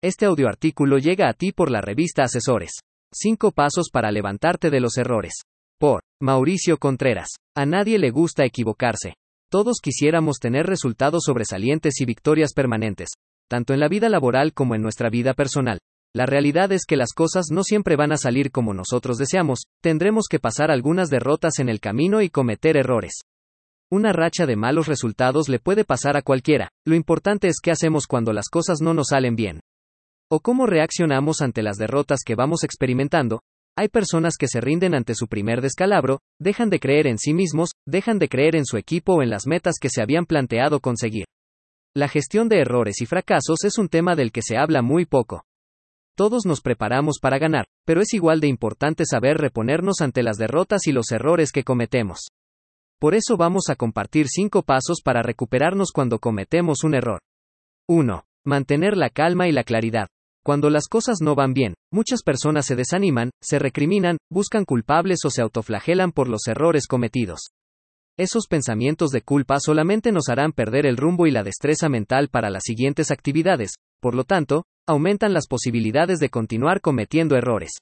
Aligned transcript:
Este 0.00 0.26
audioartículo 0.26 0.98
llega 0.98 1.28
a 1.28 1.32
ti 1.32 1.50
por 1.50 1.72
la 1.72 1.80
revista 1.80 2.22
Asesores. 2.22 2.70
5 3.12 3.50
pasos 3.50 3.88
para 3.92 4.12
levantarte 4.12 4.70
de 4.70 4.78
los 4.78 4.96
errores. 4.96 5.42
Por 5.76 6.02
Mauricio 6.22 6.78
Contreras. 6.78 7.30
A 7.56 7.66
nadie 7.66 7.98
le 7.98 8.10
gusta 8.10 8.44
equivocarse. 8.44 9.14
Todos 9.50 9.78
quisiéramos 9.82 10.38
tener 10.38 10.66
resultados 10.66 11.24
sobresalientes 11.24 12.00
y 12.00 12.04
victorias 12.04 12.52
permanentes, 12.54 13.08
tanto 13.48 13.74
en 13.74 13.80
la 13.80 13.88
vida 13.88 14.08
laboral 14.08 14.52
como 14.52 14.76
en 14.76 14.82
nuestra 14.82 15.10
vida 15.10 15.34
personal. 15.34 15.80
La 16.14 16.26
realidad 16.26 16.70
es 16.70 16.84
que 16.86 16.96
las 16.96 17.12
cosas 17.12 17.46
no 17.50 17.64
siempre 17.64 17.96
van 17.96 18.12
a 18.12 18.18
salir 18.18 18.52
como 18.52 18.74
nosotros 18.74 19.18
deseamos, 19.18 19.62
tendremos 19.82 20.26
que 20.30 20.38
pasar 20.38 20.70
algunas 20.70 21.10
derrotas 21.10 21.58
en 21.58 21.68
el 21.68 21.80
camino 21.80 22.22
y 22.22 22.30
cometer 22.30 22.76
errores. 22.76 23.22
Una 23.90 24.12
racha 24.12 24.46
de 24.46 24.54
malos 24.54 24.86
resultados 24.86 25.48
le 25.48 25.58
puede 25.58 25.84
pasar 25.84 26.16
a 26.16 26.22
cualquiera, 26.22 26.68
lo 26.86 26.94
importante 26.94 27.48
es 27.48 27.56
qué 27.60 27.72
hacemos 27.72 28.06
cuando 28.06 28.32
las 28.32 28.48
cosas 28.48 28.80
no 28.80 28.94
nos 28.94 29.08
salen 29.08 29.34
bien. 29.34 29.60
O 30.30 30.40
cómo 30.40 30.66
reaccionamos 30.66 31.40
ante 31.40 31.62
las 31.62 31.78
derrotas 31.78 32.20
que 32.22 32.34
vamos 32.34 32.62
experimentando. 32.62 33.40
Hay 33.78 33.88
personas 33.88 34.34
que 34.38 34.46
se 34.46 34.60
rinden 34.60 34.94
ante 34.94 35.14
su 35.14 35.26
primer 35.26 35.62
descalabro, 35.62 36.20
dejan 36.38 36.68
de 36.68 36.80
creer 36.80 37.06
en 37.06 37.16
sí 37.16 37.32
mismos, 37.32 37.70
dejan 37.86 38.18
de 38.18 38.28
creer 38.28 38.54
en 38.54 38.66
su 38.66 38.76
equipo 38.76 39.14
o 39.14 39.22
en 39.22 39.30
las 39.30 39.46
metas 39.46 39.76
que 39.80 39.88
se 39.88 40.02
habían 40.02 40.26
planteado 40.26 40.80
conseguir. 40.80 41.24
La 41.96 42.08
gestión 42.08 42.50
de 42.50 42.60
errores 42.60 43.00
y 43.00 43.06
fracasos 43.06 43.64
es 43.64 43.78
un 43.78 43.88
tema 43.88 44.16
del 44.16 44.30
que 44.30 44.42
se 44.42 44.58
habla 44.58 44.82
muy 44.82 45.06
poco. 45.06 45.44
Todos 46.14 46.44
nos 46.44 46.60
preparamos 46.60 47.20
para 47.22 47.38
ganar, 47.38 47.64
pero 47.86 48.02
es 48.02 48.12
igual 48.12 48.40
de 48.40 48.48
importante 48.48 49.04
saber 49.06 49.38
reponernos 49.38 50.02
ante 50.02 50.22
las 50.22 50.36
derrotas 50.36 50.86
y 50.86 50.92
los 50.92 51.10
errores 51.10 51.52
que 51.52 51.64
cometemos. 51.64 52.28
Por 52.98 53.14
eso 53.14 53.38
vamos 53.38 53.70
a 53.70 53.76
compartir 53.76 54.26
5 54.28 54.62
pasos 54.62 55.00
para 55.02 55.22
recuperarnos 55.22 55.90
cuando 55.90 56.18
cometemos 56.18 56.84
un 56.84 56.96
error. 56.96 57.20
1. 57.88 58.24
Mantener 58.44 58.96
la 58.96 59.08
calma 59.08 59.48
y 59.48 59.52
la 59.52 59.64
claridad. 59.64 60.08
Cuando 60.48 60.70
las 60.70 60.88
cosas 60.88 61.18
no 61.20 61.34
van 61.34 61.52
bien, 61.52 61.74
muchas 61.92 62.22
personas 62.22 62.64
se 62.64 62.74
desaniman, 62.74 63.28
se 63.38 63.58
recriminan, 63.58 64.16
buscan 64.32 64.64
culpables 64.64 65.18
o 65.26 65.30
se 65.30 65.42
autoflagelan 65.42 66.10
por 66.10 66.26
los 66.26 66.48
errores 66.48 66.86
cometidos. 66.86 67.50
Esos 68.18 68.46
pensamientos 68.46 69.10
de 69.10 69.20
culpa 69.20 69.58
solamente 69.60 70.10
nos 70.10 70.30
harán 70.30 70.52
perder 70.52 70.86
el 70.86 70.96
rumbo 70.96 71.26
y 71.26 71.32
la 71.32 71.42
destreza 71.42 71.90
mental 71.90 72.30
para 72.30 72.48
las 72.48 72.62
siguientes 72.64 73.10
actividades, 73.10 73.72
por 74.00 74.14
lo 74.14 74.24
tanto, 74.24 74.64
aumentan 74.86 75.34
las 75.34 75.48
posibilidades 75.48 76.18
de 76.18 76.30
continuar 76.30 76.80
cometiendo 76.80 77.36
errores. 77.36 77.72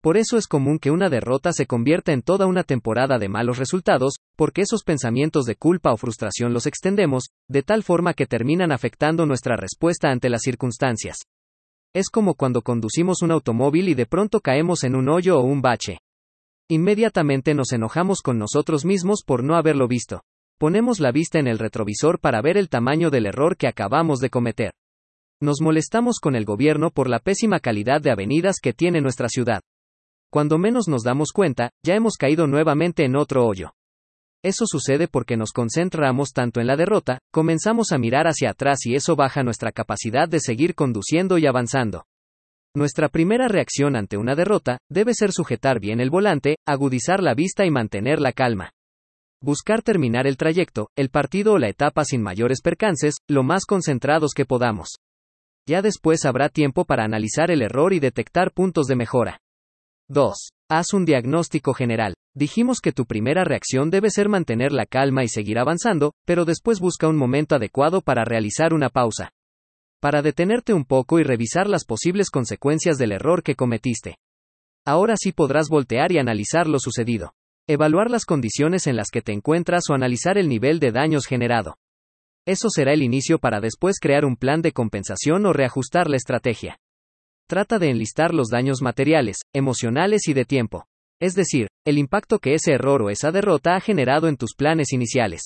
Por 0.00 0.16
eso 0.16 0.38
es 0.38 0.46
común 0.46 0.78
que 0.78 0.90
una 0.90 1.10
derrota 1.10 1.52
se 1.52 1.66
convierta 1.66 2.14
en 2.14 2.22
toda 2.22 2.46
una 2.46 2.64
temporada 2.64 3.18
de 3.18 3.28
malos 3.28 3.58
resultados, 3.58 4.14
porque 4.36 4.62
esos 4.62 4.84
pensamientos 4.84 5.44
de 5.44 5.56
culpa 5.56 5.92
o 5.92 5.98
frustración 5.98 6.54
los 6.54 6.64
extendemos, 6.64 7.24
de 7.46 7.62
tal 7.62 7.82
forma 7.82 8.14
que 8.14 8.24
terminan 8.24 8.72
afectando 8.72 9.26
nuestra 9.26 9.56
respuesta 9.56 10.10
ante 10.10 10.30
las 10.30 10.40
circunstancias. 10.40 11.18
Es 11.92 12.08
como 12.08 12.34
cuando 12.34 12.62
conducimos 12.62 13.20
un 13.22 13.32
automóvil 13.32 13.88
y 13.88 13.94
de 13.94 14.06
pronto 14.06 14.40
caemos 14.40 14.84
en 14.84 14.94
un 14.94 15.08
hoyo 15.08 15.38
o 15.38 15.42
un 15.42 15.60
bache. 15.60 15.98
Inmediatamente 16.68 17.52
nos 17.52 17.72
enojamos 17.72 18.20
con 18.22 18.38
nosotros 18.38 18.84
mismos 18.84 19.24
por 19.26 19.42
no 19.42 19.56
haberlo 19.56 19.88
visto. 19.88 20.22
Ponemos 20.56 21.00
la 21.00 21.10
vista 21.10 21.40
en 21.40 21.48
el 21.48 21.58
retrovisor 21.58 22.20
para 22.20 22.42
ver 22.42 22.56
el 22.56 22.68
tamaño 22.68 23.10
del 23.10 23.26
error 23.26 23.56
que 23.56 23.66
acabamos 23.66 24.20
de 24.20 24.30
cometer. 24.30 24.72
Nos 25.40 25.60
molestamos 25.60 26.20
con 26.20 26.36
el 26.36 26.44
gobierno 26.44 26.90
por 26.90 27.08
la 27.08 27.18
pésima 27.18 27.58
calidad 27.58 28.00
de 28.00 28.12
avenidas 28.12 28.56
que 28.62 28.72
tiene 28.72 29.00
nuestra 29.00 29.28
ciudad. 29.28 29.62
Cuando 30.30 30.58
menos 30.58 30.86
nos 30.86 31.02
damos 31.02 31.32
cuenta, 31.32 31.70
ya 31.84 31.96
hemos 31.96 32.16
caído 32.16 32.46
nuevamente 32.46 33.04
en 33.04 33.16
otro 33.16 33.44
hoyo. 33.44 33.72
Eso 34.42 34.64
sucede 34.66 35.06
porque 35.06 35.36
nos 35.36 35.52
concentramos 35.52 36.32
tanto 36.32 36.60
en 36.60 36.66
la 36.66 36.76
derrota, 36.76 37.18
comenzamos 37.30 37.92
a 37.92 37.98
mirar 37.98 38.26
hacia 38.26 38.50
atrás 38.50 38.86
y 38.86 38.94
eso 38.94 39.14
baja 39.14 39.42
nuestra 39.42 39.70
capacidad 39.70 40.28
de 40.28 40.40
seguir 40.40 40.74
conduciendo 40.74 41.36
y 41.36 41.46
avanzando. 41.46 42.04
Nuestra 42.74 43.08
primera 43.08 43.48
reacción 43.48 43.96
ante 43.96 44.16
una 44.16 44.34
derrota 44.34 44.78
debe 44.88 45.12
ser 45.12 45.32
sujetar 45.32 45.78
bien 45.78 46.00
el 46.00 46.08
volante, 46.08 46.56
agudizar 46.66 47.22
la 47.22 47.34
vista 47.34 47.66
y 47.66 47.70
mantener 47.70 48.20
la 48.20 48.32
calma. 48.32 48.70
Buscar 49.42 49.82
terminar 49.82 50.26
el 50.26 50.36
trayecto, 50.36 50.88
el 50.96 51.10
partido 51.10 51.54
o 51.54 51.58
la 51.58 51.68
etapa 51.68 52.04
sin 52.04 52.22
mayores 52.22 52.62
percances, 52.62 53.16
lo 53.28 53.42
más 53.42 53.64
concentrados 53.66 54.32
que 54.34 54.46
podamos. 54.46 55.00
Ya 55.66 55.82
después 55.82 56.24
habrá 56.24 56.48
tiempo 56.48 56.84
para 56.84 57.04
analizar 57.04 57.50
el 57.50 57.62
error 57.62 57.92
y 57.92 58.00
detectar 58.00 58.52
puntos 58.52 58.86
de 58.86 58.96
mejora. 58.96 59.40
2. 60.10 60.34
Haz 60.68 60.92
un 60.92 61.04
diagnóstico 61.04 61.72
general. 61.72 62.14
Dijimos 62.34 62.80
que 62.80 62.90
tu 62.90 63.06
primera 63.06 63.44
reacción 63.44 63.90
debe 63.90 64.10
ser 64.10 64.28
mantener 64.28 64.72
la 64.72 64.84
calma 64.84 65.22
y 65.22 65.28
seguir 65.28 65.56
avanzando, 65.56 66.14
pero 66.26 66.44
después 66.44 66.80
busca 66.80 67.06
un 67.06 67.16
momento 67.16 67.54
adecuado 67.54 68.00
para 68.00 68.24
realizar 68.24 68.74
una 68.74 68.88
pausa. 68.88 69.30
Para 70.00 70.20
detenerte 70.20 70.74
un 70.74 70.84
poco 70.84 71.20
y 71.20 71.22
revisar 71.22 71.68
las 71.68 71.84
posibles 71.84 72.30
consecuencias 72.30 72.98
del 72.98 73.12
error 73.12 73.44
que 73.44 73.54
cometiste. 73.54 74.16
Ahora 74.84 75.14
sí 75.16 75.30
podrás 75.30 75.68
voltear 75.68 76.10
y 76.10 76.18
analizar 76.18 76.66
lo 76.66 76.80
sucedido. 76.80 77.32
Evaluar 77.68 78.10
las 78.10 78.24
condiciones 78.24 78.88
en 78.88 78.96
las 78.96 79.10
que 79.12 79.22
te 79.22 79.30
encuentras 79.30 79.84
o 79.90 79.94
analizar 79.94 80.38
el 80.38 80.48
nivel 80.48 80.80
de 80.80 80.90
daños 80.90 81.26
generado. 81.26 81.76
Eso 82.48 82.68
será 82.68 82.94
el 82.94 83.04
inicio 83.04 83.38
para 83.38 83.60
después 83.60 84.00
crear 84.00 84.24
un 84.24 84.34
plan 84.34 84.60
de 84.60 84.72
compensación 84.72 85.46
o 85.46 85.52
reajustar 85.52 86.10
la 86.10 86.16
estrategia. 86.16 86.79
Trata 87.50 87.80
de 87.80 87.90
enlistar 87.90 88.32
los 88.32 88.46
daños 88.46 88.80
materiales, 88.80 89.38
emocionales 89.52 90.28
y 90.28 90.34
de 90.34 90.44
tiempo. 90.44 90.84
Es 91.20 91.34
decir, 91.34 91.66
el 91.84 91.98
impacto 91.98 92.38
que 92.38 92.54
ese 92.54 92.74
error 92.74 93.02
o 93.02 93.10
esa 93.10 93.32
derrota 93.32 93.74
ha 93.74 93.80
generado 93.80 94.28
en 94.28 94.36
tus 94.36 94.54
planes 94.56 94.92
iniciales. 94.92 95.42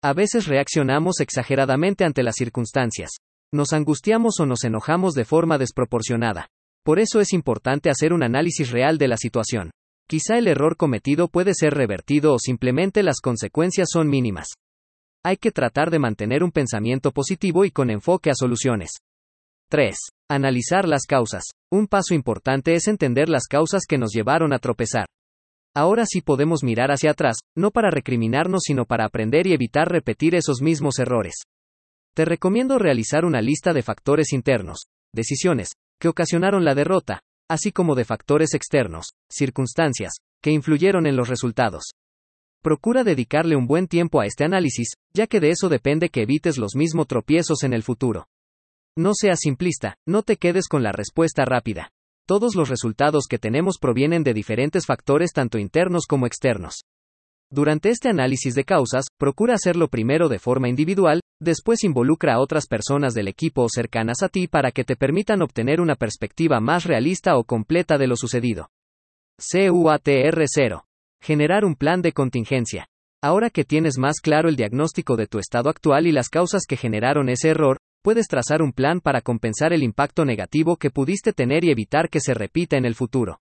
A 0.00 0.12
veces 0.12 0.46
reaccionamos 0.46 1.18
exageradamente 1.18 2.04
ante 2.04 2.22
las 2.22 2.36
circunstancias. 2.36 3.10
Nos 3.52 3.72
angustiamos 3.72 4.38
o 4.38 4.46
nos 4.46 4.62
enojamos 4.62 5.14
de 5.14 5.24
forma 5.24 5.58
desproporcionada. 5.58 6.46
Por 6.84 7.00
eso 7.00 7.18
es 7.18 7.32
importante 7.32 7.90
hacer 7.90 8.12
un 8.12 8.22
análisis 8.22 8.70
real 8.70 8.96
de 8.96 9.08
la 9.08 9.16
situación. 9.16 9.72
Quizá 10.08 10.38
el 10.38 10.46
error 10.46 10.76
cometido 10.76 11.26
puede 11.26 11.54
ser 11.54 11.74
revertido 11.74 12.32
o 12.34 12.38
simplemente 12.38 13.02
las 13.02 13.20
consecuencias 13.20 13.88
son 13.90 14.08
mínimas. 14.08 14.50
Hay 15.24 15.38
que 15.38 15.50
tratar 15.50 15.90
de 15.90 15.98
mantener 15.98 16.44
un 16.44 16.52
pensamiento 16.52 17.10
positivo 17.10 17.64
y 17.64 17.72
con 17.72 17.90
enfoque 17.90 18.30
a 18.30 18.34
soluciones. 18.36 18.90
3. 19.68 19.96
Analizar 20.30 20.88
las 20.88 21.02
causas. 21.02 21.44
Un 21.70 21.86
paso 21.86 22.14
importante 22.14 22.74
es 22.74 22.88
entender 22.88 23.28
las 23.28 23.44
causas 23.46 23.82
que 23.86 23.98
nos 23.98 24.12
llevaron 24.14 24.54
a 24.54 24.58
tropezar. 24.58 25.04
Ahora 25.76 26.06
sí 26.06 26.22
podemos 26.22 26.62
mirar 26.62 26.90
hacia 26.90 27.10
atrás, 27.10 27.36
no 27.54 27.70
para 27.70 27.90
recriminarnos 27.90 28.62
sino 28.64 28.86
para 28.86 29.04
aprender 29.04 29.46
y 29.46 29.52
evitar 29.52 29.90
repetir 29.90 30.34
esos 30.34 30.62
mismos 30.62 30.98
errores. 30.98 31.34
Te 32.14 32.24
recomiendo 32.24 32.78
realizar 32.78 33.26
una 33.26 33.42
lista 33.42 33.74
de 33.74 33.82
factores 33.82 34.32
internos, 34.32 34.84
decisiones, 35.12 35.72
que 36.00 36.08
ocasionaron 36.08 36.64
la 36.64 36.74
derrota, 36.74 37.20
así 37.50 37.70
como 37.70 37.94
de 37.94 38.06
factores 38.06 38.54
externos, 38.54 39.08
circunstancias, 39.30 40.14
que 40.42 40.52
influyeron 40.52 41.06
en 41.06 41.16
los 41.16 41.28
resultados. 41.28 41.90
Procura 42.62 43.04
dedicarle 43.04 43.56
un 43.56 43.66
buen 43.66 43.88
tiempo 43.88 44.22
a 44.22 44.26
este 44.26 44.44
análisis, 44.44 44.94
ya 45.12 45.26
que 45.26 45.40
de 45.40 45.50
eso 45.50 45.68
depende 45.68 46.08
que 46.08 46.22
evites 46.22 46.56
los 46.56 46.76
mismos 46.76 47.08
tropiezos 47.08 47.62
en 47.62 47.74
el 47.74 47.82
futuro. 47.82 48.26
No 48.96 49.10
seas 49.12 49.40
simplista, 49.40 49.96
no 50.06 50.22
te 50.22 50.36
quedes 50.36 50.68
con 50.68 50.84
la 50.84 50.92
respuesta 50.92 51.44
rápida. 51.44 51.90
Todos 52.28 52.54
los 52.54 52.68
resultados 52.68 53.24
que 53.28 53.40
tenemos 53.40 53.78
provienen 53.80 54.22
de 54.22 54.32
diferentes 54.32 54.86
factores 54.86 55.32
tanto 55.32 55.58
internos 55.58 56.06
como 56.06 56.26
externos. 56.26 56.84
Durante 57.50 57.90
este 57.90 58.08
análisis 58.08 58.54
de 58.54 58.62
causas, 58.62 59.06
procura 59.18 59.54
hacerlo 59.54 59.88
primero 59.88 60.28
de 60.28 60.38
forma 60.38 60.68
individual, 60.68 61.20
después 61.40 61.82
involucra 61.82 62.34
a 62.34 62.40
otras 62.40 62.68
personas 62.68 63.14
del 63.14 63.26
equipo 63.26 63.62
o 63.62 63.68
cercanas 63.68 64.22
a 64.22 64.28
ti 64.28 64.46
para 64.46 64.70
que 64.70 64.84
te 64.84 64.94
permitan 64.94 65.42
obtener 65.42 65.80
una 65.80 65.96
perspectiva 65.96 66.60
más 66.60 66.84
realista 66.84 67.36
o 67.36 67.42
completa 67.42 67.98
de 67.98 68.06
lo 68.06 68.16
sucedido. 68.16 68.68
CUATR 69.38 70.44
0. 70.46 70.84
Generar 71.20 71.64
un 71.64 71.74
plan 71.74 72.00
de 72.00 72.12
contingencia. 72.12 72.86
Ahora 73.20 73.50
que 73.50 73.64
tienes 73.64 73.98
más 73.98 74.20
claro 74.20 74.48
el 74.48 74.56
diagnóstico 74.56 75.16
de 75.16 75.26
tu 75.26 75.38
estado 75.38 75.68
actual 75.68 76.06
y 76.06 76.12
las 76.12 76.28
causas 76.28 76.62
que 76.68 76.76
generaron 76.76 77.28
ese 77.28 77.48
error, 77.48 77.78
puedes 78.04 78.28
trazar 78.28 78.60
un 78.60 78.72
plan 78.72 79.00
para 79.00 79.22
compensar 79.22 79.72
el 79.72 79.82
impacto 79.82 80.26
negativo 80.26 80.76
que 80.76 80.90
pudiste 80.90 81.32
tener 81.32 81.64
y 81.64 81.70
evitar 81.70 82.10
que 82.10 82.20
se 82.20 82.34
repita 82.34 82.76
en 82.76 82.84
el 82.84 82.94
futuro. 82.94 83.40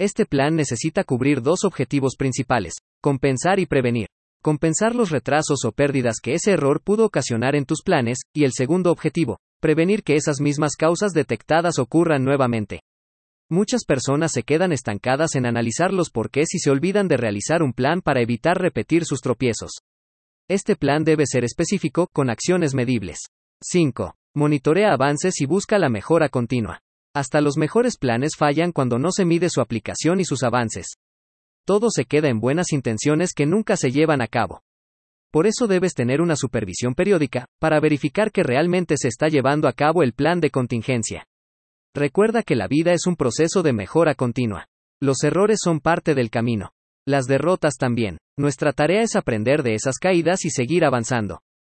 Este 0.00 0.26
plan 0.26 0.56
necesita 0.56 1.04
cubrir 1.04 1.42
dos 1.42 1.62
objetivos 1.62 2.16
principales, 2.18 2.72
compensar 3.00 3.60
y 3.60 3.66
prevenir. 3.66 4.08
Compensar 4.42 4.96
los 4.96 5.10
retrasos 5.10 5.64
o 5.64 5.70
pérdidas 5.70 6.16
que 6.20 6.34
ese 6.34 6.50
error 6.50 6.82
pudo 6.82 7.06
ocasionar 7.06 7.54
en 7.54 7.66
tus 7.66 7.82
planes, 7.82 8.18
y 8.34 8.42
el 8.42 8.50
segundo 8.52 8.90
objetivo, 8.90 9.38
prevenir 9.60 10.02
que 10.02 10.16
esas 10.16 10.40
mismas 10.40 10.74
causas 10.74 11.12
detectadas 11.12 11.78
ocurran 11.78 12.24
nuevamente. 12.24 12.80
Muchas 13.48 13.84
personas 13.84 14.32
se 14.32 14.42
quedan 14.42 14.72
estancadas 14.72 15.36
en 15.36 15.46
analizar 15.46 15.92
los 15.92 16.10
porqués 16.10 16.52
y 16.54 16.58
se 16.58 16.70
olvidan 16.72 17.06
de 17.06 17.16
realizar 17.16 17.62
un 17.62 17.72
plan 17.72 18.02
para 18.02 18.20
evitar 18.20 18.60
repetir 18.60 19.04
sus 19.04 19.20
tropiezos. 19.20 19.70
Este 20.50 20.74
plan 20.74 21.04
debe 21.04 21.26
ser 21.26 21.44
específico, 21.44 22.08
con 22.12 22.28
acciones 22.28 22.74
medibles. 22.74 23.18
5. 23.66 24.14
Monitorea 24.34 24.92
avances 24.92 25.40
y 25.40 25.46
busca 25.46 25.78
la 25.78 25.88
mejora 25.88 26.28
continua. 26.28 26.82
Hasta 27.14 27.40
los 27.40 27.56
mejores 27.56 27.96
planes 27.96 28.32
fallan 28.36 28.72
cuando 28.72 28.98
no 28.98 29.10
se 29.10 29.24
mide 29.24 29.48
su 29.48 29.62
aplicación 29.62 30.20
y 30.20 30.26
sus 30.26 30.42
avances. 30.42 30.98
Todo 31.64 31.88
se 31.88 32.04
queda 32.04 32.28
en 32.28 32.40
buenas 32.40 32.74
intenciones 32.74 33.32
que 33.32 33.46
nunca 33.46 33.78
se 33.78 33.90
llevan 33.90 34.20
a 34.20 34.26
cabo. 34.26 34.60
Por 35.32 35.46
eso 35.46 35.66
debes 35.66 35.94
tener 35.94 36.20
una 36.20 36.36
supervisión 36.36 36.94
periódica, 36.94 37.46
para 37.58 37.80
verificar 37.80 38.32
que 38.32 38.42
realmente 38.42 38.96
se 38.98 39.08
está 39.08 39.28
llevando 39.28 39.66
a 39.66 39.72
cabo 39.72 40.02
el 40.02 40.12
plan 40.12 40.40
de 40.40 40.50
contingencia. 40.50 41.26
Recuerda 41.94 42.42
que 42.42 42.56
la 42.56 42.68
vida 42.68 42.92
es 42.92 43.06
un 43.06 43.16
proceso 43.16 43.62
de 43.62 43.72
mejora 43.72 44.14
continua. 44.14 44.66
Los 45.00 45.24
errores 45.24 45.60
son 45.64 45.80
parte 45.80 46.14
del 46.14 46.28
camino. 46.28 46.72
Las 47.06 47.24
derrotas 47.24 47.76
también. 47.78 48.18
Nuestra 48.36 48.74
tarea 48.74 49.00
es 49.00 49.16
aprender 49.16 49.62
de 49.62 49.74
esas 49.74 49.96
caídas 49.96 50.44
y 50.44 50.50
seguir 50.50 50.84
avanzando. 50.84 51.40